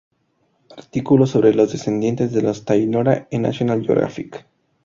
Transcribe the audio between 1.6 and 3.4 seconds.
descendientes de los Tayrona